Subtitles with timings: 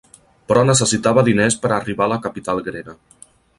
[0.51, 2.99] Però necessitava diners per arribar a la capital grega.